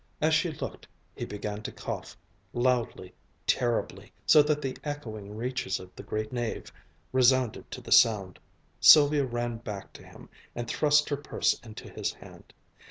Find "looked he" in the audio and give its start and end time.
0.51-1.25